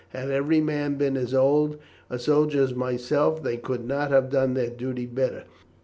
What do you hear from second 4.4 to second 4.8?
their